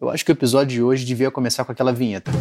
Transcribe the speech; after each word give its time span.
Eu 0.00 0.08
acho 0.08 0.24
que 0.24 0.32
o 0.32 0.32
episódio 0.32 0.68
de 0.68 0.82
hoje 0.82 1.04
devia 1.04 1.30
começar 1.30 1.62
com 1.62 1.72
aquela 1.72 1.92
vinheta. 1.92 2.32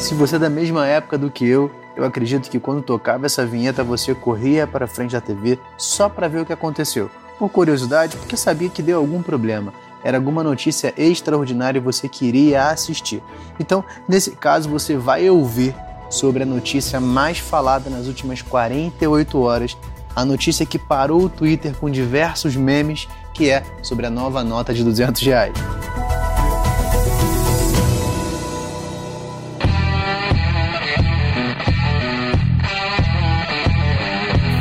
Se 0.00 0.14
você 0.14 0.36
é 0.36 0.38
da 0.38 0.48
mesma 0.48 0.86
época 0.86 1.18
do 1.18 1.30
que 1.30 1.46
eu, 1.46 1.70
eu 1.94 2.02
acredito 2.02 2.48
que 2.48 2.58
quando 2.58 2.80
tocava 2.80 3.26
essa 3.26 3.44
vinheta 3.44 3.84
você 3.84 4.14
corria 4.14 4.66
para 4.66 4.86
frente 4.86 5.12
da 5.12 5.20
TV 5.20 5.58
só 5.76 6.08
para 6.08 6.26
ver 6.26 6.40
o 6.40 6.46
que 6.46 6.54
aconteceu. 6.54 7.10
Por 7.38 7.50
curiosidade, 7.50 8.16
porque 8.16 8.34
sabia 8.34 8.70
que 8.70 8.80
deu 8.80 8.96
algum 8.96 9.22
problema 9.22 9.74
era 10.06 10.18
alguma 10.18 10.44
notícia 10.44 10.94
extraordinária 10.96 11.80
e 11.80 11.82
você 11.82 12.08
queria 12.08 12.68
assistir. 12.68 13.20
Então, 13.58 13.84
nesse 14.08 14.30
caso, 14.30 14.68
você 14.68 14.96
vai 14.96 15.28
ouvir 15.28 15.74
sobre 16.08 16.44
a 16.44 16.46
notícia 16.46 17.00
mais 17.00 17.38
falada 17.38 17.90
nas 17.90 18.06
últimas 18.06 18.40
48 18.40 19.40
horas, 19.40 19.76
a 20.14 20.24
notícia 20.24 20.64
que 20.64 20.78
parou 20.78 21.24
o 21.24 21.28
Twitter 21.28 21.74
com 21.74 21.90
diversos 21.90 22.54
memes, 22.54 23.08
que 23.34 23.50
é 23.50 23.64
sobre 23.82 24.06
a 24.06 24.10
nova 24.10 24.44
nota 24.44 24.72
de 24.72 24.84
200 24.84 25.20
reais. 25.22 25.54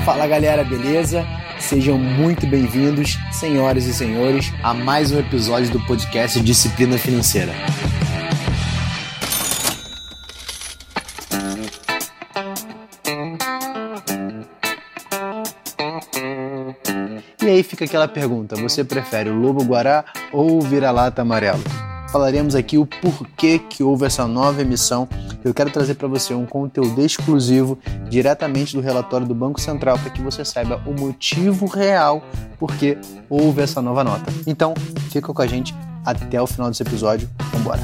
Fala 0.03 0.25
galera, 0.25 0.63
beleza? 0.63 1.23
Sejam 1.67 1.97
muito 1.97 2.45
bem-vindos, 2.45 3.17
senhoras 3.31 3.85
e 3.85 3.93
senhores, 3.93 4.53
a 4.61 4.71
mais 4.71 5.11
um 5.11 5.19
episódio 5.19 5.71
do 5.71 5.79
podcast 5.87 6.39
Disciplina 6.39 6.95
Financeira. 6.95 7.51
E 17.41 17.47
aí 17.47 17.63
fica 17.63 17.85
aquela 17.85 18.07
pergunta: 18.07 18.55
você 18.55 18.83
prefere 18.83 19.31
o 19.31 19.35
lobo 19.35 19.63
guará 19.63 20.05
ou 20.31 20.59
o 20.59 20.61
vira-lata 20.61 21.23
amarelo? 21.23 21.63
falaremos 22.15 22.55
aqui 22.55 22.77
o 22.77 22.85
porquê 22.85 23.59
que 23.59 23.83
houve 23.83 24.05
essa 24.05 24.25
nova 24.25 24.61
emissão. 24.61 25.05
Eu 25.43 25.53
quero 25.53 25.69
trazer 25.69 25.95
para 25.95 26.07
você 26.07 26.33
um 26.33 26.45
conteúdo 26.45 27.01
exclusivo 27.01 27.77
diretamente 28.15 28.73
do 28.73 28.81
relatório 28.81 29.27
do 29.27 29.35
Banco 29.35 29.59
Central 29.59 29.99
para 29.99 30.09
que 30.09 30.21
você 30.21 30.45
saiba 30.45 30.81
o 30.87 30.93
motivo 30.93 31.65
real 31.65 32.23
por 32.57 32.73
que 32.77 32.97
houve 33.29 33.61
essa 33.61 33.81
nova 33.81 34.05
nota. 34.05 34.31
Então, 34.47 34.73
fica 35.11 35.33
com 35.33 35.41
a 35.41 35.45
gente 35.45 35.75
até 36.05 36.41
o 36.41 36.47
final 36.47 36.69
desse 36.69 36.81
episódio. 36.81 37.29
Vamos 37.51 37.59
embora. 37.59 37.81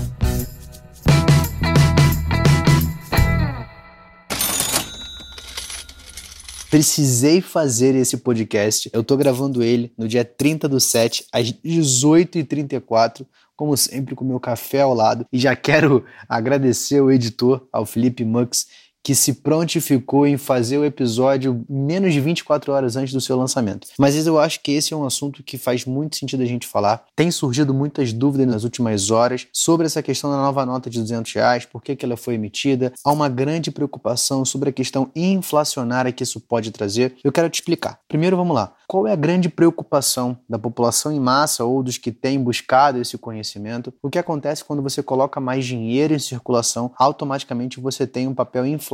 Precisei 6.69 7.41
fazer 7.41 7.93
esse 7.95 8.15
podcast. 8.15 8.89
Eu 8.93 9.03
tô 9.03 9.17
gravando 9.17 9.61
ele 9.61 9.91
no 9.97 10.07
dia 10.07 10.23
30 10.23 10.69
do 10.69 10.79
7, 10.79 11.25
às 11.29 11.51
18h34 11.51 13.25
como 13.53 13.77
sempre, 13.77 14.15
com 14.15 14.25
meu 14.25 14.39
café 14.39 14.81
ao 14.81 14.91
lado. 14.91 15.23
E 15.31 15.37
já 15.37 15.55
quero 15.55 16.03
agradecer 16.27 16.97
ao 16.97 17.11
editor, 17.11 17.67
ao 17.71 17.85
Felipe 17.85 18.25
Mux, 18.25 18.65
que 19.03 19.15
se 19.15 19.33
prontificou 19.33 20.27
em 20.27 20.37
fazer 20.37 20.77
o 20.77 20.85
episódio 20.85 21.63
menos 21.69 22.13
de 22.13 22.21
24 22.21 22.71
horas 22.71 22.95
antes 22.95 23.13
do 23.13 23.21
seu 23.21 23.37
lançamento. 23.37 23.87
Mas 23.97 24.25
eu 24.25 24.39
acho 24.39 24.61
que 24.61 24.71
esse 24.71 24.93
é 24.93 24.97
um 24.97 25.05
assunto 25.05 25.43
que 25.43 25.57
faz 25.57 25.85
muito 25.85 26.17
sentido 26.17 26.43
a 26.43 26.45
gente 26.45 26.67
falar. 26.67 27.03
Tem 27.15 27.31
surgido 27.31 27.73
muitas 27.73 28.13
dúvidas 28.13 28.47
nas 28.47 28.63
últimas 28.63 29.09
horas 29.09 29.47
sobre 29.51 29.85
essa 29.85 30.03
questão 30.03 30.29
da 30.29 30.37
nova 30.37 30.65
nota 30.65 30.89
de 30.89 30.99
200 30.99 31.33
reais, 31.33 31.65
por 31.65 31.81
que, 31.81 31.95
que 31.95 32.05
ela 32.05 32.17
foi 32.17 32.35
emitida. 32.35 32.93
Há 33.03 33.11
uma 33.11 33.29
grande 33.29 33.71
preocupação 33.71 34.45
sobre 34.45 34.69
a 34.69 34.73
questão 34.73 35.09
inflacionária 35.15 36.11
que 36.11 36.23
isso 36.23 36.39
pode 36.39 36.71
trazer. 36.71 37.15
Eu 37.23 37.31
quero 37.31 37.49
te 37.49 37.55
explicar. 37.55 37.99
Primeiro, 38.07 38.37
vamos 38.37 38.55
lá. 38.55 38.73
Qual 38.91 39.07
é 39.07 39.13
a 39.13 39.15
grande 39.15 39.47
preocupação 39.47 40.37
da 40.49 40.59
população 40.59 41.13
em 41.13 41.19
massa 41.19 41.63
ou 41.63 41.81
dos 41.81 41.97
que 41.97 42.11
têm 42.11 42.37
buscado 42.37 42.99
esse 42.99 43.17
conhecimento? 43.17 43.93
O 44.03 44.09
que 44.09 44.19
acontece 44.19 44.65
quando 44.65 44.81
você 44.81 45.01
coloca 45.01 45.39
mais 45.39 45.65
dinheiro 45.65 46.13
em 46.13 46.19
circulação, 46.19 46.91
automaticamente 46.97 47.79
você 47.79 48.05
tem 48.05 48.27
um 48.27 48.33
papel 48.33 48.65
inflacionário, 48.65 48.90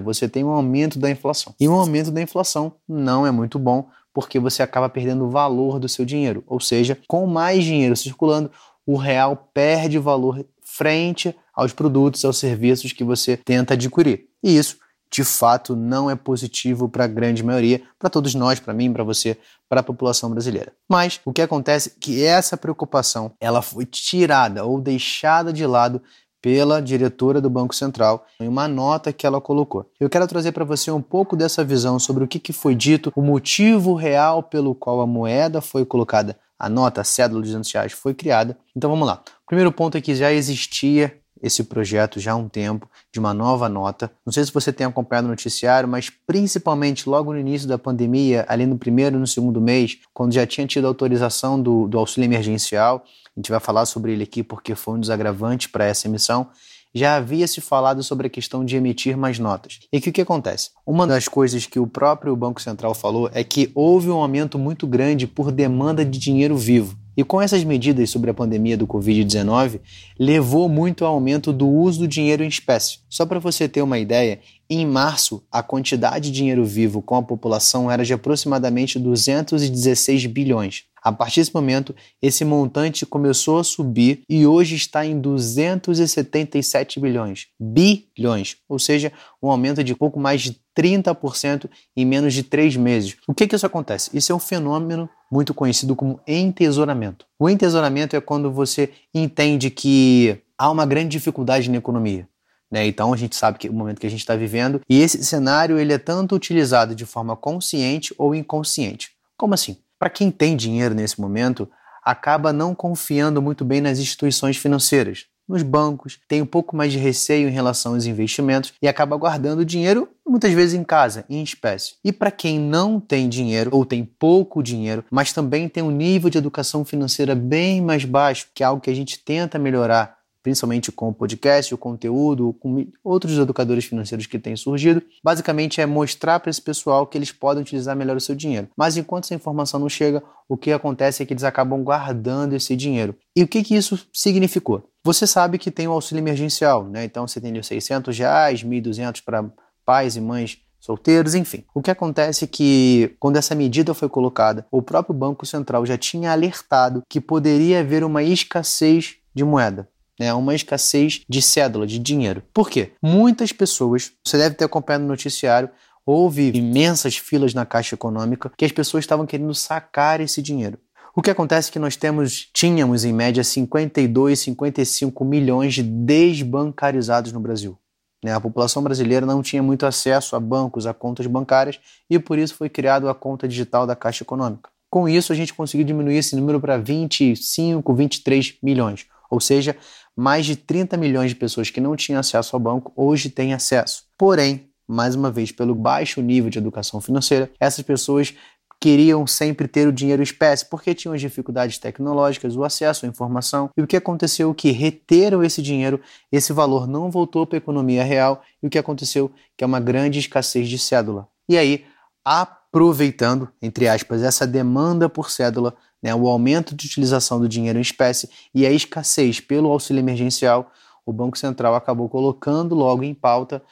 você 0.00 0.28
tem 0.28 0.44
um 0.44 0.50
aumento 0.50 0.98
da 0.98 1.10
inflação. 1.10 1.54
E 1.58 1.68
um 1.68 1.74
aumento 1.74 2.10
da 2.10 2.20
inflação 2.20 2.72
não 2.88 3.26
é 3.26 3.30
muito 3.30 3.58
bom, 3.58 3.88
porque 4.12 4.38
você 4.38 4.62
acaba 4.62 4.88
perdendo 4.88 5.24
o 5.24 5.30
valor 5.30 5.78
do 5.78 5.88
seu 5.88 6.04
dinheiro. 6.04 6.42
Ou 6.46 6.60
seja, 6.60 6.98
com 7.06 7.26
mais 7.26 7.64
dinheiro 7.64 7.96
circulando, 7.96 8.50
o 8.86 8.96
real 8.96 9.50
perde 9.54 9.98
valor 9.98 10.44
frente 10.62 11.34
aos 11.54 11.72
produtos, 11.72 12.24
aos 12.24 12.38
serviços 12.38 12.92
que 12.92 13.04
você 13.04 13.36
tenta 13.36 13.74
adquirir. 13.74 14.26
E 14.42 14.56
isso 14.56 14.76
de 15.10 15.24
fato 15.24 15.74
não 15.74 16.08
é 16.08 16.14
positivo 16.14 16.88
para 16.88 17.04
a 17.04 17.08
grande 17.08 17.42
maioria, 17.42 17.82
para 17.98 18.08
todos 18.08 18.34
nós, 18.34 18.60
para 18.60 18.72
mim, 18.72 18.92
para 18.92 19.02
você, 19.02 19.36
para 19.68 19.80
a 19.80 19.82
população 19.82 20.30
brasileira. 20.30 20.72
Mas 20.88 21.20
o 21.24 21.32
que 21.32 21.42
acontece 21.42 21.90
é 21.90 21.92
que 22.00 22.24
essa 22.24 22.56
preocupação, 22.56 23.32
ela 23.40 23.60
foi 23.60 23.84
tirada 23.84 24.64
ou 24.64 24.80
deixada 24.80 25.52
de 25.52 25.66
lado 25.66 26.00
pela 26.42 26.80
diretora 26.80 27.40
do 27.40 27.50
Banco 27.50 27.74
Central 27.74 28.26
em 28.40 28.48
uma 28.48 28.66
nota 28.66 29.12
que 29.12 29.26
ela 29.26 29.40
colocou. 29.40 29.86
Eu 29.98 30.08
quero 30.08 30.26
trazer 30.26 30.52
para 30.52 30.64
você 30.64 30.90
um 30.90 31.02
pouco 31.02 31.36
dessa 31.36 31.64
visão 31.64 31.98
sobre 31.98 32.24
o 32.24 32.28
que, 32.28 32.38
que 32.38 32.52
foi 32.52 32.74
dito, 32.74 33.12
o 33.14 33.22
motivo 33.22 33.94
real 33.94 34.42
pelo 34.42 34.74
qual 34.74 35.00
a 35.00 35.06
moeda 35.06 35.60
foi 35.60 35.84
colocada, 35.84 36.36
a 36.58 36.68
nota, 36.68 37.00
a 37.00 37.04
cédula 37.04 37.42
de 37.42 37.48
200 37.48 37.72
reais 37.72 37.92
foi 37.92 38.14
criada. 38.14 38.58
Então 38.76 38.90
vamos 38.90 39.06
lá. 39.06 39.22
O 39.44 39.46
primeiro 39.46 39.72
ponto 39.72 39.96
é 39.96 40.00
que 40.00 40.14
já 40.14 40.32
existia 40.32 41.19
esse 41.42 41.64
projeto 41.64 42.20
já 42.20 42.32
há 42.32 42.36
um 42.36 42.48
tempo 42.48 42.88
de 43.12 43.18
uma 43.18 43.32
nova 43.34 43.68
nota. 43.68 44.10
Não 44.24 44.32
sei 44.32 44.44
se 44.44 44.52
você 44.52 44.72
tem 44.72 44.86
acompanhado 44.86 45.26
o 45.26 45.30
noticiário, 45.30 45.88
mas 45.88 46.10
principalmente 46.10 47.08
logo 47.08 47.32
no 47.32 47.38
início 47.38 47.68
da 47.68 47.78
pandemia, 47.78 48.44
ali 48.48 48.66
no 48.66 48.78
primeiro 48.78 49.16
e 49.16 49.18
no 49.18 49.26
segundo 49.26 49.60
mês, 49.60 49.98
quando 50.12 50.32
já 50.32 50.46
tinha 50.46 50.66
tido 50.66 50.86
autorização 50.86 51.60
do, 51.60 51.88
do 51.88 51.98
auxílio 51.98 52.26
emergencial, 52.26 53.04
a 53.36 53.40
gente 53.40 53.50
vai 53.50 53.60
falar 53.60 53.86
sobre 53.86 54.12
ele 54.12 54.24
aqui 54.24 54.42
porque 54.42 54.74
foi 54.74 54.94
um 54.94 55.00
desagravante 55.00 55.68
para 55.68 55.84
essa 55.84 56.06
emissão. 56.06 56.48
Já 56.92 57.16
havia 57.16 57.46
se 57.46 57.60
falado 57.60 58.02
sobre 58.02 58.26
a 58.26 58.30
questão 58.30 58.64
de 58.64 58.76
emitir 58.76 59.16
mais 59.16 59.38
notas. 59.38 59.78
E 59.92 59.98
o 59.98 60.00
que, 60.00 60.10
que 60.10 60.20
acontece? 60.20 60.70
Uma 60.84 61.06
das 61.06 61.28
coisas 61.28 61.64
que 61.64 61.78
o 61.78 61.86
próprio 61.86 62.34
Banco 62.34 62.60
Central 62.60 62.94
falou 62.94 63.30
é 63.32 63.44
que 63.44 63.70
houve 63.76 64.10
um 64.10 64.16
aumento 64.16 64.58
muito 64.58 64.88
grande 64.88 65.26
por 65.26 65.52
demanda 65.52 66.04
de 66.04 66.18
dinheiro 66.18 66.56
vivo. 66.56 66.98
E 67.20 67.22
com 67.22 67.38
essas 67.38 67.62
medidas 67.62 68.08
sobre 68.08 68.30
a 68.30 68.34
pandemia 68.34 68.78
do 68.78 68.86
Covid-19, 68.86 69.80
levou 70.18 70.70
muito 70.70 71.04
ao 71.04 71.12
aumento 71.12 71.52
do 71.52 71.68
uso 71.68 71.98
do 71.98 72.08
dinheiro 72.08 72.42
em 72.42 72.48
espécie. 72.48 73.00
Só 73.10 73.26
para 73.26 73.38
você 73.38 73.68
ter 73.68 73.82
uma 73.82 73.98
ideia, 73.98 74.40
em 74.70 74.86
março, 74.86 75.44
a 75.52 75.62
quantidade 75.62 76.30
de 76.30 76.36
dinheiro 76.38 76.64
vivo 76.64 77.02
com 77.02 77.16
a 77.16 77.22
população 77.22 77.90
era 77.90 78.06
de 78.06 78.14
aproximadamente 78.14 78.98
216 78.98 80.24
bilhões. 80.24 80.84
A 81.02 81.10
partir 81.10 81.40
desse 81.40 81.54
momento, 81.54 81.94
esse 82.20 82.44
montante 82.44 83.06
começou 83.06 83.58
a 83.58 83.64
subir 83.64 84.22
e 84.28 84.46
hoje 84.46 84.74
está 84.76 85.04
em 85.04 85.18
277 85.18 87.00
bilhões. 87.00 87.46
Bilhões, 87.58 88.56
ou 88.68 88.78
seja, 88.78 89.12
um 89.42 89.50
aumento 89.50 89.82
de 89.82 89.94
pouco 89.94 90.20
mais 90.20 90.42
de 90.42 90.60
30% 90.76 91.68
em 91.96 92.04
menos 92.04 92.34
de 92.34 92.42
três 92.42 92.76
meses. 92.76 93.16
O 93.26 93.34
que, 93.34 93.46
que 93.46 93.56
isso 93.56 93.66
acontece? 93.66 94.10
Isso 94.12 94.30
é 94.30 94.34
um 94.34 94.38
fenômeno 94.38 95.08
muito 95.30 95.54
conhecido 95.54 95.96
como 95.96 96.20
entesouramento. 96.26 97.24
O 97.38 97.48
entesouramento 97.48 98.14
é 98.14 98.20
quando 98.20 98.50
você 98.50 98.90
entende 99.14 99.70
que 99.70 100.38
há 100.58 100.70
uma 100.70 100.84
grande 100.84 101.08
dificuldade 101.08 101.70
na 101.70 101.78
economia. 101.78 102.28
Né? 102.70 102.86
Então 102.86 103.12
a 103.12 103.16
gente 103.16 103.34
sabe 103.34 103.58
que 103.58 103.68
o 103.68 103.72
momento 103.72 104.00
que 104.00 104.06
a 104.06 104.10
gente 104.10 104.20
está 104.20 104.36
vivendo 104.36 104.80
e 104.88 105.00
esse 105.00 105.24
cenário 105.24 105.78
ele 105.78 105.92
é 105.92 105.98
tanto 105.98 106.34
utilizado 106.34 106.94
de 106.94 107.04
forma 107.04 107.34
consciente 107.34 108.14
ou 108.16 108.34
inconsciente. 108.34 109.10
Como 109.36 109.54
assim? 109.54 109.76
Para 110.00 110.08
quem 110.08 110.30
tem 110.30 110.56
dinheiro 110.56 110.94
nesse 110.94 111.20
momento, 111.20 111.68
acaba 112.02 112.54
não 112.54 112.74
confiando 112.74 113.42
muito 113.42 113.66
bem 113.66 113.82
nas 113.82 113.98
instituições 113.98 114.56
financeiras, 114.56 115.26
nos 115.46 115.62
bancos, 115.62 116.18
tem 116.26 116.40
um 116.40 116.46
pouco 116.46 116.74
mais 116.74 116.90
de 116.90 116.96
receio 116.96 117.48
em 117.48 117.52
relação 117.52 117.92
aos 117.92 118.06
investimentos 118.06 118.72
e 118.80 118.88
acaba 118.88 119.16
guardando 119.16 119.64
dinheiro 119.64 120.08
muitas 120.26 120.52
vezes 120.52 120.78
em 120.78 120.84
casa, 120.84 121.24
em 121.28 121.42
espécie. 121.42 121.96
E 122.02 122.12
para 122.12 122.30
quem 122.30 122.58
não 122.58 122.98
tem 122.98 123.28
dinheiro 123.28 123.70
ou 123.74 123.84
tem 123.84 124.04
pouco 124.04 124.62
dinheiro, 124.62 125.04
mas 125.10 125.34
também 125.34 125.68
tem 125.68 125.82
um 125.82 125.90
nível 125.90 126.30
de 126.30 126.38
educação 126.38 126.82
financeira 126.82 127.34
bem 127.34 127.82
mais 127.82 128.04
baixo, 128.04 128.46
que 128.54 128.62
é 128.62 128.66
algo 128.66 128.80
que 128.80 128.90
a 128.90 128.94
gente 128.94 129.18
tenta 129.22 129.58
melhorar 129.58 130.19
principalmente 130.42 130.90
com 130.90 131.08
o 131.08 131.14
podcast, 131.14 131.74
o 131.74 131.78
conteúdo, 131.78 132.54
com 132.60 132.86
outros 133.04 133.38
educadores 133.38 133.84
financeiros 133.84 134.26
que 134.26 134.38
têm 134.38 134.56
surgido, 134.56 135.02
basicamente 135.22 135.80
é 135.80 135.86
mostrar 135.86 136.40
para 136.40 136.50
esse 136.50 136.60
pessoal 136.60 137.06
que 137.06 137.18
eles 137.18 137.32
podem 137.32 137.62
utilizar 137.62 137.96
melhor 137.96 138.16
o 138.16 138.20
seu 138.20 138.34
dinheiro. 138.34 138.68
Mas 138.76 138.96
enquanto 138.96 139.24
essa 139.24 139.34
informação 139.34 139.80
não 139.80 139.88
chega, 139.88 140.22
o 140.48 140.56
que 140.56 140.72
acontece 140.72 141.22
é 141.22 141.26
que 141.26 141.32
eles 141.32 141.44
acabam 141.44 141.82
guardando 141.82 142.54
esse 142.54 142.74
dinheiro. 142.74 143.14
E 143.36 143.42
o 143.42 143.48
que, 143.48 143.62
que 143.62 143.74
isso 143.74 144.06
significou? 144.12 144.84
Você 145.04 145.26
sabe 145.26 145.58
que 145.58 145.70
tem 145.70 145.88
o 145.88 145.92
auxílio 145.92 146.20
emergencial, 146.20 146.84
né? 146.84 147.04
Então 147.04 147.26
você 147.26 147.40
tem 147.40 147.50
ali 147.50 147.62
600 147.62 148.16
reais, 148.18 148.62
1.200 148.62 149.22
para 149.24 149.44
pais 149.84 150.16
e 150.16 150.20
mães 150.20 150.58
solteiros, 150.80 151.34
enfim. 151.34 151.64
O 151.74 151.82
que 151.82 151.90
acontece 151.90 152.44
é 152.44 152.48
que, 152.48 153.14
quando 153.20 153.36
essa 153.36 153.54
medida 153.54 153.94
foi 153.94 154.08
colocada, 154.08 154.66
o 154.70 154.82
próprio 154.82 155.14
Banco 155.14 155.44
Central 155.44 155.84
já 155.84 155.96
tinha 155.96 156.32
alertado 156.32 157.02
que 157.08 157.20
poderia 157.20 157.80
haver 157.80 158.02
uma 158.02 158.22
escassez 158.22 159.16
de 159.34 159.44
moeda. 159.44 159.88
Né, 160.20 160.34
uma 160.34 160.54
escassez 160.54 161.22
de 161.26 161.40
cédula, 161.40 161.86
de 161.86 161.98
dinheiro. 161.98 162.42
Por 162.52 162.68
quê? 162.68 162.92
Muitas 163.02 163.52
pessoas, 163.52 164.12
você 164.22 164.36
deve 164.36 164.54
ter 164.54 164.66
acompanhado 164.66 165.04
no 165.04 165.08
noticiário, 165.08 165.70
houve 166.04 166.50
imensas 166.54 167.16
filas 167.16 167.54
na 167.54 167.64
Caixa 167.64 167.94
Econômica 167.94 168.52
que 168.54 168.66
as 168.66 168.72
pessoas 168.72 169.04
estavam 169.04 169.24
querendo 169.24 169.54
sacar 169.54 170.20
esse 170.20 170.42
dinheiro. 170.42 170.78
O 171.16 171.22
que 171.22 171.30
acontece 171.30 171.70
é 171.70 171.72
que 171.72 171.78
nós 171.78 171.96
temos, 171.96 172.50
tínhamos 172.52 173.04
em 173.04 173.14
média 173.14 173.42
52, 173.42 174.38
55 174.38 175.24
milhões 175.24 175.72
de 175.74 175.82
desbancarizados 175.82 177.32
no 177.32 177.40
Brasil. 177.40 177.78
Né? 178.22 178.34
A 178.34 178.40
população 178.40 178.82
brasileira 178.82 179.24
não 179.24 179.42
tinha 179.42 179.62
muito 179.62 179.86
acesso 179.86 180.36
a 180.36 180.40
bancos, 180.40 180.86
a 180.86 180.92
contas 180.92 181.26
bancárias 181.26 181.80
e 182.08 182.18
por 182.18 182.38
isso 182.38 182.54
foi 182.54 182.68
criada 182.68 183.10
a 183.10 183.14
conta 183.14 183.48
digital 183.48 183.86
da 183.86 183.96
Caixa 183.96 184.22
Econômica. 184.22 184.68
Com 184.90 185.08
isso, 185.08 185.32
a 185.32 185.36
gente 185.36 185.54
conseguiu 185.54 185.86
diminuir 185.86 186.16
esse 186.16 186.36
número 186.36 186.60
para 186.60 186.76
25, 186.76 187.94
23 187.94 188.56
milhões, 188.62 189.06
ou 189.30 189.40
seja, 189.40 189.76
mais 190.16 190.44
de 190.44 190.56
30 190.56 190.96
milhões 190.96 191.30
de 191.30 191.36
pessoas 191.36 191.70
que 191.70 191.80
não 191.80 191.96
tinham 191.96 192.20
acesso 192.20 192.54
ao 192.54 192.60
banco 192.60 192.92
hoje 192.96 193.30
têm 193.30 193.54
acesso. 193.54 194.04
Porém, 194.18 194.68
mais 194.86 195.14
uma 195.14 195.30
vez, 195.30 195.52
pelo 195.52 195.74
baixo 195.74 196.20
nível 196.20 196.50
de 196.50 196.58
educação 196.58 197.00
financeira, 197.00 197.50
essas 197.60 197.84
pessoas 197.84 198.34
queriam 198.80 199.26
sempre 199.26 199.68
ter 199.68 199.86
o 199.86 199.92
dinheiro 199.92 200.22
espécie 200.22 200.64
porque 200.64 200.94
tinham 200.94 201.14
as 201.14 201.20
dificuldades 201.20 201.78
tecnológicas, 201.78 202.56
o 202.56 202.64
acesso 202.64 203.04
à 203.04 203.08
informação. 203.08 203.68
E 203.76 203.82
o 203.82 203.86
que 203.86 203.96
aconteceu? 203.96 204.54
Que 204.54 204.70
reteram 204.70 205.44
esse 205.44 205.60
dinheiro, 205.60 206.00
esse 206.32 206.52
valor 206.52 206.88
não 206.88 207.10
voltou 207.10 207.46
para 207.46 207.56
a 207.56 207.58
economia 207.58 208.02
real. 208.02 208.42
E 208.62 208.66
o 208.66 208.70
que 208.70 208.78
aconteceu? 208.78 209.30
Que 209.56 209.62
é 209.62 209.66
uma 209.66 209.78
grande 209.78 210.18
escassez 210.18 210.66
de 210.68 210.78
cédula. 210.78 211.28
E 211.48 211.58
aí, 211.58 211.84
aproveitando, 212.24 213.50
entre 213.60 213.86
aspas, 213.86 214.22
essa 214.22 214.46
demanda 214.46 215.08
por 215.08 215.30
cédula, 215.30 215.74
né, 216.02 216.14
o 216.14 216.28
aumento 216.28 216.74
de 216.74 216.86
utilização 216.86 217.40
do 217.40 217.48
dinheiro 217.48 217.78
em 217.78 217.82
espécie 217.82 218.28
e 218.54 218.66
a 218.66 218.72
escassez 218.72 219.40
pelo 219.40 219.70
auxílio 219.70 220.00
emergencial, 220.00 220.72
o 221.04 221.12
Banco 221.12 221.38
Central 221.38 221.74
acabou 221.74 222.08
colocando 222.08 222.74
logo 222.74 223.02
em 223.02 223.14
pauta 223.14 223.62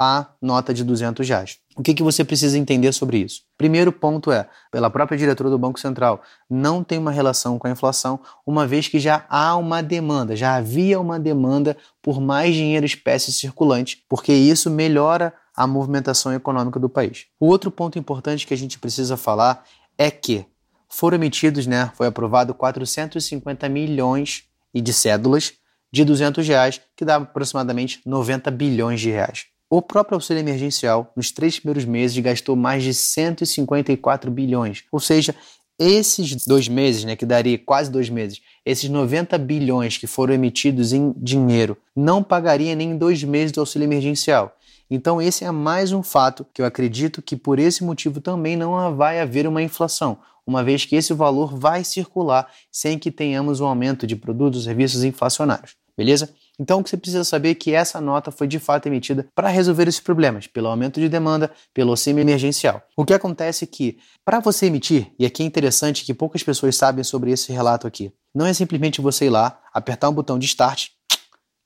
a 0.00 0.28
nota 0.40 0.72
de 0.72 0.84
200 0.84 1.28
reais. 1.28 1.58
O 1.76 1.82
que, 1.82 1.92
que 1.92 2.02
você 2.02 2.24
precisa 2.24 2.56
entender 2.56 2.92
sobre 2.92 3.18
isso? 3.18 3.42
Primeiro 3.56 3.90
ponto 3.90 4.30
é, 4.30 4.48
pela 4.70 4.88
própria 4.88 5.18
diretora 5.18 5.50
do 5.50 5.58
Banco 5.58 5.80
Central, 5.80 6.22
não 6.48 6.84
tem 6.84 6.98
uma 6.98 7.10
relação 7.10 7.58
com 7.58 7.66
a 7.66 7.70
inflação, 7.70 8.20
uma 8.46 8.66
vez 8.66 8.86
que 8.86 9.00
já 9.00 9.26
há 9.28 9.56
uma 9.56 9.82
demanda, 9.82 10.36
já 10.36 10.54
havia 10.54 11.00
uma 11.00 11.18
demanda 11.18 11.76
por 12.00 12.20
mais 12.20 12.54
dinheiro 12.54 12.86
espécie 12.86 13.32
circulante, 13.32 14.04
porque 14.08 14.32
isso 14.32 14.70
melhora 14.70 15.34
a 15.54 15.66
movimentação 15.66 16.32
econômica 16.32 16.78
do 16.78 16.88
país. 16.88 17.26
O 17.40 17.46
outro 17.46 17.70
ponto 17.70 17.98
importante 17.98 18.46
que 18.46 18.54
a 18.54 18.56
gente 18.56 18.78
precisa 18.78 19.16
falar 19.16 19.64
é 19.96 20.10
que 20.10 20.46
foram 20.88 21.16
emitidos, 21.16 21.66
né, 21.66 21.90
foi 21.94 22.06
aprovado 22.06 22.54
450 22.54 23.68
milhões 23.68 24.44
de 24.74 24.92
cédulas 24.92 25.54
de 25.92 26.04
200 26.04 26.46
reais, 26.46 26.80
que 26.96 27.04
dá 27.04 27.16
aproximadamente 27.16 28.00
90 28.04 28.50
bilhões 28.50 29.00
de 29.00 29.10
reais. 29.10 29.46
O 29.70 29.82
próprio 29.82 30.16
auxílio 30.16 30.40
emergencial, 30.40 31.12
nos 31.14 31.30
três 31.30 31.58
primeiros 31.58 31.84
meses, 31.84 32.16
gastou 32.18 32.56
mais 32.56 32.82
de 32.82 32.94
154 32.94 34.30
bilhões. 34.30 34.84
Ou 34.90 34.98
seja, 34.98 35.34
esses 35.78 36.44
dois 36.44 36.66
meses, 36.68 37.04
né, 37.04 37.14
que 37.14 37.24
daria 37.24 37.58
quase 37.58 37.90
dois 37.90 38.10
meses, 38.10 38.40
esses 38.66 38.90
90 38.90 39.38
bilhões 39.38 39.96
que 39.96 40.06
foram 40.06 40.34
emitidos 40.34 40.92
em 40.92 41.14
dinheiro, 41.16 41.76
não 41.94 42.22
pagaria 42.22 42.74
nem 42.74 42.96
dois 42.96 43.22
meses 43.22 43.52
do 43.52 43.60
auxílio 43.60 43.86
emergencial. 43.86 44.56
Então, 44.90 45.20
esse 45.20 45.44
é 45.44 45.50
mais 45.50 45.92
um 45.92 46.02
fato 46.02 46.46
que 46.52 46.62
eu 46.62 46.66
acredito 46.66 47.22
que 47.22 47.36
por 47.36 47.58
esse 47.58 47.84
motivo 47.84 48.20
também 48.20 48.56
não 48.56 48.96
vai 48.96 49.20
haver 49.20 49.46
uma 49.46 49.62
inflação, 49.62 50.18
uma 50.46 50.64
vez 50.64 50.84
que 50.84 50.96
esse 50.96 51.12
valor 51.12 51.54
vai 51.56 51.84
circular 51.84 52.50
sem 52.72 52.98
que 52.98 53.10
tenhamos 53.10 53.60
um 53.60 53.66
aumento 53.66 54.06
de 54.06 54.16
produtos 54.16 54.62
e 54.62 54.64
serviços 54.64 55.04
inflacionários. 55.04 55.76
Beleza? 55.96 56.34
Então, 56.60 56.80
o 56.80 56.84
que 56.84 56.90
você 56.90 56.96
precisa 56.96 57.22
saber 57.22 57.50
é 57.50 57.54
que 57.54 57.72
essa 57.72 58.00
nota 58.00 58.32
foi 58.32 58.48
de 58.48 58.58
fato 58.58 58.86
emitida 58.86 59.28
para 59.34 59.48
resolver 59.48 59.86
esses 59.86 60.00
problemas, 60.00 60.48
pelo 60.48 60.66
aumento 60.66 60.98
de 60.98 61.08
demanda, 61.08 61.52
pelo 61.72 61.90
auxílio 61.90 62.20
emergencial. 62.20 62.82
O 62.96 63.04
que 63.04 63.14
acontece 63.14 63.64
é 63.64 63.66
que, 63.66 63.98
para 64.24 64.40
você 64.40 64.66
emitir, 64.66 65.12
e 65.18 65.24
aqui 65.24 65.42
é 65.42 65.46
interessante 65.46 66.04
que 66.04 66.12
poucas 66.12 66.42
pessoas 66.42 66.74
sabem 66.74 67.04
sobre 67.04 67.30
esse 67.30 67.52
relato 67.52 67.86
aqui, 67.86 68.12
não 68.34 68.44
é 68.44 68.52
simplesmente 68.52 69.00
você 69.00 69.26
ir 69.26 69.30
lá, 69.30 69.60
apertar 69.72 70.08
um 70.08 70.12
botão 70.12 70.38
de 70.38 70.46
start, 70.46 70.88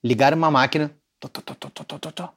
ligar 0.05 0.35
uma 0.35 0.50
máquina, 0.50 0.95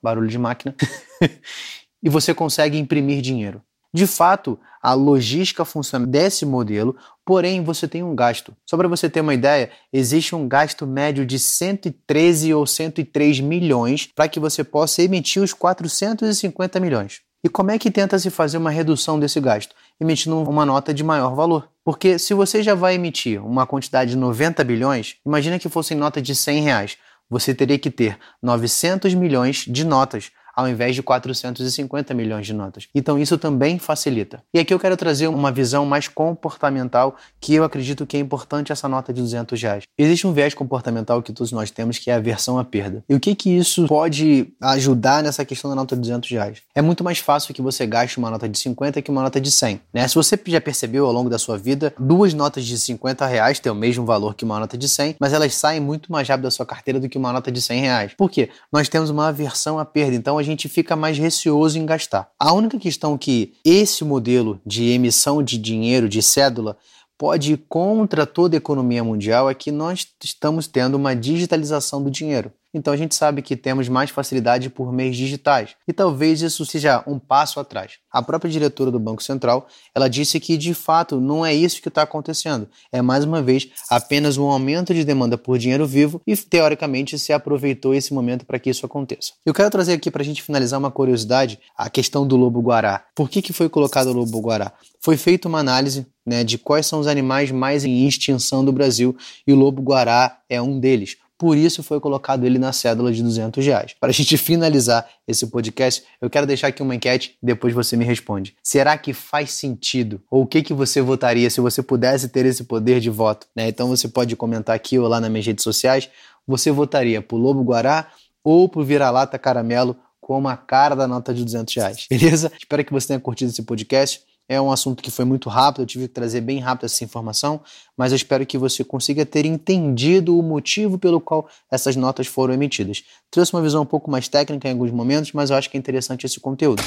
barulho 0.01 0.29
de 0.29 0.37
máquina, 0.37 0.73
e 2.01 2.09
você 2.09 2.33
consegue 2.33 2.77
imprimir 2.77 3.21
dinheiro. 3.21 3.61
De 3.95 4.05
fato, 4.05 4.59
a 4.83 4.93
logística 4.93 5.63
funciona 5.63 6.05
desse 6.05 6.45
modelo, 6.45 6.97
porém 7.25 7.63
você 7.63 7.87
tem 7.87 8.03
um 8.03 8.13
gasto. 8.13 8.53
Só 8.65 8.75
para 8.75 8.89
você 8.89 9.09
ter 9.09 9.21
uma 9.21 9.33
ideia, 9.33 9.71
existe 9.93 10.35
um 10.35 10.49
gasto 10.49 10.85
médio 10.85 11.25
de 11.25 11.39
113 11.39 12.53
ou 12.53 12.67
103 12.67 13.39
milhões 13.39 14.05
para 14.13 14.27
que 14.27 14.37
você 14.37 14.65
possa 14.65 15.01
emitir 15.01 15.41
os 15.41 15.53
450 15.53 16.77
milhões. 16.77 17.21
E 17.41 17.47
como 17.47 17.71
é 17.71 17.79
que 17.79 17.89
tenta 17.89 18.19
se 18.19 18.29
fazer 18.29 18.57
uma 18.57 18.69
redução 18.69 19.17
desse 19.17 19.39
gasto? 19.39 19.73
Emitindo 19.97 20.41
uma 20.41 20.65
nota 20.65 20.93
de 20.93 21.01
maior 21.01 21.33
valor. 21.33 21.69
Porque 21.81 22.19
se 22.19 22.33
você 22.33 22.61
já 22.61 22.75
vai 22.75 22.95
emitir 22.95 23.41
uma 23.41 23.65
quantidade 23.65 24.11
de 24.11 24.17
90 24.17 24.61
bilhões, 24.65 25.15
imagina 25.25 25.57
que 25.57 25.69
fosse 25.69 25.93
em 25.93 25.97
nota 25.97 26.21
de 26.21 26.35
100 26.35 26.61
reais. 26.61 26.97
Você 27.29 27.55
teria 27.55 27.79
que 27.79 27.89
ter 27.89 28.19
900 28.43 29.13
milhões 29.13 29.63
de 29.65 29.85
notas 29.85 30.31
ao 30.55 30.67
invés 30.67 30.95
de 30.95 31.03
450 31.03 32.13
milhões 32.13 32.45
de 32.45 32.53
notas. 32.53 32.87
Então 32.93 33.19
isso 33.19 33.37
também 33.37 33.77
facilita. 33.77 34.41
E 34.53 34.59
aqui 34.59 34.73
eu 34.73 34.79
quero 34.79 34.95
trazer 34.95 35.27
uma 35.27 35.51
visão 35.51 35.85
mais 35.85 36.07
comportamental 36.07 37.15
que 37.39 37.53
eu 37.53 37.63
acredito 37.63 38.05
que 38.05 38.17
é 38.17 38.19
importante 38.19 38.71
essa 38.71 38.87
nota 38.87 39.13
de 39.13 39.21
200 39.21 39.61
reais. 39.61 39.83
Existe 39.97 40.25
um 40.25 40.33
viés 40.33 40.53
comportamental 40.53 41.21
que 41.21 41.33
todos 41.33 41.51
nós 41.51 41.71
temos 41.71 41.97
que 41.97 42.09
é 42.09 42.13
a 42.13 42.17
aversão 42.17 42.57
à 42.57 42.63
perda. 42.63 43.03
E 43.09 43.15
o 43.15 43.19
que 43.19 43.35
que 43.35 43.49
isso 43.49 43.85
pode 43.87 44.47
ajudar 44.61 45.23
nessa 45.23 45.43
questão 45.43 45.69
da 45.69 45.75
nota 45.75 45.95
de 45.95 46.01
200 46.01 46.29
reais? 46.31 46.61
É 46.73 46.81
muito 46.81 47.03
mais 47.03 47.19
fácil 47.19 47.53
que 47.53 47.61
você 47.61 47.85
gaste 47.85 48.17
uma 48.17 48.29
nota 48.29 48.47
de 48.47 48.57
50 48.57 49.01
que 49.01 49.11
uma 49.11 49.21
nota 49.21 49.39
de 49.41 49.51
100. 49.51 49.81
Né? 49.93 50.07
Se 50.07 50.15
você 50.15 50.39
já 50.47 50.61
percebeu 50.61 51.05
ao 51.05 51.11
longo 51.11 51.29
da 51.29 51.37
sua 51.37 51.57
vida, 51.57 51.93
duas 51.99 52.33
notas 52.33 52.65
de 52.65 52.77
50 52.77 53.25
reais 53.25 53.59
têm 53.59 53.71
o 53.71 53.75
mesmo 53.75 54.05
valor 54.05 54.35
que 54.35 54.45
uma 54.45 54.59
nota 54.59 54.77
de 54.77 54.87
100, 54.87 55.15
mas 55.19 55.33
elas 55.33 55.53
saem 55.55 55.79
muito 55.79 56.11
mais 56.11 56.27
rápido 56.27 56.43
da 56.43 56.51
sua 56.51 56.65
carteira 56.65 56.99
do 56.99 57.09
que 57.09 57.17
uma 57.17 57.33
nota 57.33 57.51
de 57.51 57.61
100 57.61 57.81
reais. 57.81 58.13
Por 58.17 58.29
quê? 58.29 58.49
Nós 58.71 58.89
temos 58.89 59.09
uma 59.09 59.27
aversão 59.27 59.79
à 59.79 59.85
perda, 59.85 60.15
então 60.15 60.37
a 60.37 60.43
gente 60.45 60.69
fica 60.69 60.95
mais 60.95 61.17
receoso 61.17 61.77
em 61.77 61.85
gastar. 61.85 62.29
A 62.39 62.53
única 62.53 62.79
questão 62.79 63.17
que 63.17 63.53
esse 63.65 64.03
modelo 64.05 64.61
de 64.65 64.91
emissão 64.91 65.43
de 65.43 65.57
dinheiro, 65.57 66.07
de 66.07 66.21
cédula, 66.21 66.77
pode 67.17 67.53
ir 67.53 67.65
contra 67.69 68.25
toda 68.25 68.55
a 68.55 68.59
economia 68.59 69.03
mundial 69.03 69.49
é 69.49 69.53
que 69.53 69.71
nós 69.71 70.07
estamos 70.23 70.67
tendo 70.67 70.95
uma 70.95 71.15
digitalização 71.15 72.03
do 72.03 72.11
dinheiro. 72.11 72.51
Então 72.75 72.93
a 72.93 72.97
gente 72.97 73.15
sabe 73.15 73.41
que 73.41 73.55
temos 73.55 73.87
mais 73.87 74.09
facilidade 74.09 74.69
por 74.69 74.91
meios 74.91 75.15
digitais 75.15 75.75
e 75.87 75.93
talvez 75.93 76.41
isso 76.41 76.65
seja 76.65 77.01
um 77.07 77.17
passo 77.17 77.57
atrás. 77.57 77.93
A 78.11 78.21
própria 78.21 78.51
diretora 78.51 78.91
do 78.91 78.99
Banco 78.99 79.23
Central 79.23 79.65
ela 79.95 80.09
disse 80.09 80.41
que 80.41 80.57
de 80.57 80.73
fato 80.73 81.21
não 81.21 81.45
é 81.45 81.53
isso 81.53 81.81
que 81.81 81.87
está 81.87 82.01
acontecendo. 82.01 82.67
É 82.91 83.01
mais 83.01 83.23
uma 83.23 83.41
vez 83.41 83.69
apenas 83.89 84.37
um 84.37 84.43
aumento 84.43 84.93
de 84.93 85.05
demanda 85.05 85.37
por 85.37 85.57
dinheiro 85.57 85.87
vivo 85.87 86.21
e 86.27 86.35
teoricamente 86.35 87.17
se 87.17 87.31
aproveitou 87.31 87.95
esse 87.95 88.13
momento 88.13 88.45
para 88.45 88.59
que 88.59 88.69
isso 88.69 88.85
aconteça. 88.85 89.31
Eu 89.45 89.53
quero 89.53 89.69
trazer 89.69 89.93
aqui 89.93 90.11
para 90.11 90.21
a 90.21 90.25
gente 90.25 90.43
finalizar 90.43 90.77
uma 90.77 90.91
curiosidade, 90.91 91.57
a 91.77 91.89
questão 91.89 92.27
do 92.27 92.35
lobo 92.35 92.61
guará. 92.61 93.05
Por 93.15 93.29
que, 93.29 93.41
que 93.41 93.53
foi 93.53 93.69
colocado 93.69 94.07
o 94.07 94.13
lobo 94.13 94.41
guará? 94.41 94.73
Foi 94.99 95.15
feita 95.15 95.47
uma 95.47 95.59
análise 95.59 96.05
né, 96.25 96.43
de 96.43 96.57
quais 96.57 96.87
são 96.87 96.99
os 96.99 97.07
animais 97.07 97.51
mais 97.51 97.85
em 97.85 98.05
extinção 98.05 98.65
do 98.65 98.73
Brasil 98.73 99.15
e 99.45 99.53
o 99.53 99.55
lobo 99.55 99.81
guará 99.81 100.39
é 100.49 100.61
um 100.61 100.79
deles. 100.79 101.17
Por 101.37 101.57
isso 101.57 101.83
foi 101.83 101.99
colocado 101.99 102.45
ele 102.45 102.57
na 102.57 102.71
cédula 102.71 103.11
de 103.11 103.21
200 103.21 103.65
reais. 103.65 103.95
Para 103.99 104.09
a 104.09 104.13
gente 104.13 104.37
finalizar 104.37 105.07
esse 105.27 105.47
podcast, 105.47 106.03
eu 106.21 106.29
quero 106.29 106.47
deixar 106.47 106.67
aqui 106.67 106.81
uma 106.81 106.95
enquete 106.95 107.37
depois 107.41 107.73
você 107.73 107.97
me 107.97 108.05
responde. 108.05 108.55
Será 108.63 108.97
que 108.97 109.13
faz 109.13 109.51
sentido? 109.51 110.21
Ou 110.29 110.43
o 110.43 110.47
que, 110.47 110.61
que 110.61 110.73
você 110.73 111.01
votaria 111.01 111.49
se 111.49 111.59
você 111.59 111.83
pudesse 111.83 112.29
ter 112.29 112.45
esse 112.45 112.63
poder 112.63 112.99
de 112.99 113.09
voto? 113.09 113.47
Né? 113.55 113.67
Então 113.67 113.87
você 113.87 114.07
pode 114.07 114.35
comentar 114.35 114.75
aqui 114.75 114.97
ou 114.97 115.07
lá 115.07 115.19
nas 115.19 115.29
minhas 115.29 115.45
redes 115.45 115.63
sociais. 115.63 116.09
Você 116.47 116.71
votaria 116.71 117.21
por 117.21 117.37
Lobo 117.37 117.63
Guará 117.63 118.07
ou 118.43 118.69
por 118.69 118.85
Vira-Lata 118.85 119.37
Caramelo 119.39 119.97
como 120.21 120.47
a 120.47 120.57
cara 120.57 120.95
da 120.95 121.07
nota 121.07 121.33
de 121.33 121.43
200 121.43 121.75
reais? 121.75 122.07
Beleza? 122.09 122.51
Espero 122.57 122.83
que 122.83 122.91
você 122.91 123.07
tenha 123.07 123.19
curtido 123.19 123.51
esse 123.51 123.61
podcast. 123.61 124.21
É 124.47 124.61
um 124.61 124.71
assunto 124.71 125.01
que 125.01 125.09
foi 125.09 125.25
muito 125.25 125.49
rápido, 125.49 125.81
eu 125.81 125.87
tive 125.87 126.07
que 126.07 126.13
trazer 126.13 126.39
bem 126.41 126.59
rápido 126.59 126.85
essa 126.85 127.03
informação, 127.03 127.61
mas 127.97 128.11
eu 128.11 128.15
espero 128.15 128.45
que 128.45 128.59
você 128.59 128.83
consiga 128.83 129.25
ter 129.25 129.43
entendido 129.43 130.37
o 130.37 130.43
motivo 130.43 130.99
pelo 130.99 131.19
qual 131.19 131.49
essas 131.71 131.95
notas 131.95 132.27
foram 132.27 132.53
emitidas. 132.53 133.03
Trouxe 133.31 133.53
uma 133.53 133.61
visão 133.61 133.81
um 133.81 133.87
pouco 133.87 134.11
mais 134.11 134.27
técnica 134.27 134.67
em 134.67 134.71
alguns 134.71 134.91
momentos, 134.91 135.31
mas 135.31 135.49
eu 135.49 135.55
acho 135.55 135.67
que 135.69 135.77
é 135.77 135.79
interessante 135.79 136.27
esse 136.27 136.39
conteúdo. 136.39 136.83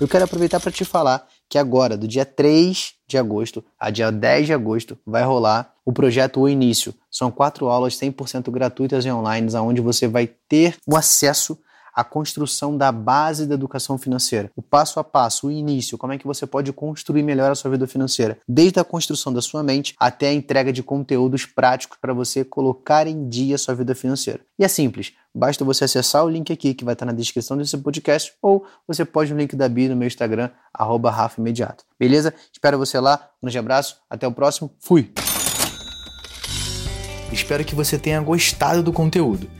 Eu 0.00 0.08
quero 0.08 0.24
aproveitar 0.24 0.58
para 0.58 0.72
te 0.72 0.82
falar 0.86 1.28
que 1.46 1.58
agora, 1.58 1.98
do 1.98 2.08
dia 2.08 2.24
3 2.24 2.94
de 3.06 3.18
agosto 3.18 3.62
a 3.78 3.90
dia 3.90 4.10
10 4.10 4.46
de 4.46 4.54
agosto, 4.54 4.98
vai 5.04 5.22
rolar 5.22 5.74
o 5.84 5.92
projeto 5.92 6.40
O 6.40 6.48
Início. 6.48 6.94
São 7.10 7.30
quatro 7.30 7.68
aulas 7.68 7.94
100% 7.96 8.50
gratuitas 8.50 9.04
e 9.04 9.10
online, 9.10 9.54
onde 9.56 9.82
você 9.82 10.08
vai 10.08 10.30
ter 10.48 10.76
o 10.86 10.96
acesso 10.96 11.58
a 11.94 12.04
construção 12.04 12.76
da 12.76 12.90
base 12.92 13.46
da 13.46 13.54
educação 13.54 13.98
financeira, 13.98 14.50
o 14.56 14.62
passo 14.62 15.00
a 15.00 15.04
passo, 15.04 15.48
o 15.48 15.50
início, 15.50 15.98
como 15.98 16.12
é 16.12 16.18
que 16.18 16.26
você 16.26 16.46
pode 16.46 16.72
construir 16.72 17.22
melhor 17.22 17.50
a 17.50 17.54
sua 17.54 17.70
vida 17.70 17.86
financeira, 17.86 18.38
desde 18.48 18.80
a 18.80 18.84
construção 18.84 19.32
da 19.32 19.42
sua 19.42 19.62
mente 19.62 19.94
até 19.98 20.28
a 20.28 20.32
entrega 20.32 20.72
de 20.72 20.82
conteúdos 20.82 21.46
práticos 21.46 21.98
para 22.00 22.12
você 22.12 22.44
colocar 22.44 23.06
em 23.06 23.28
dia 23.28 23.54
a 23.54 23.58
sua 23.58 23.74
vida 23.74 23.94
financeira. 23.94 24.40
E 24.58 24.64
é 24.64 24.68
simples, 24.68 25.12
basta 25.34 25.64
você 25.64 25.84
acessar 25.84 26.24
o 26.24 26.28
link 26.28 26.52
aqui 26.52 26.74
que 26.74 26.84
vai 26.84 26.94
estar 26.94 27.06
na 27.06 27.12
descrição 27.12 27.56
desse 27.56 27.76
podcast 27.78 28.32
ou 28.42 28.64
você 28.86 29.04
pode 29.04 29.32
no 29.32 29.38
link 29.38 29.56
da 29.56 29.68
bio 29.68 29.90
no 29.90 29.96
meu 29.96 30.06
Instagram, 30.06 30.50
arroba 30.72 31.10
Rafa 31.10 31.40
Imediato. 31.40 31.84
Beleza? 31.98 32.34
Espero 32.52 32.78
você 32.78 32.98
lá, 32.98 33.30
um 33.42 33.46
grande 33.46 33.58
abraço, 33.58 33.96
até 34.08 34.26
o 34.26 34.32
próximo, 34.32 34.72
fui! 34.78 35.12
Espero 37.32 37.64
que 37.64 37.76
você 37.76 37.96
tenha 37.96 38.20
gostado 38.20 38.82
do 38.82 38.92
conteúdo. 38.92 39.59